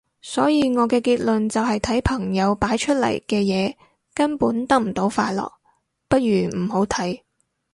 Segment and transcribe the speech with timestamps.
[0.23, 3.75] 所以我嘅結論就係睇朋友擺出嚟嘅嘢
[4.15, 5.47] 根本得唔到快樂，
[6.07, 7.19] 不如唔好睇